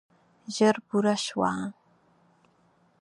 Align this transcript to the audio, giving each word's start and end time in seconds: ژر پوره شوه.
ژر 0.55 0.75
پوره 0.87 1.15
شوه. 1.25 1.51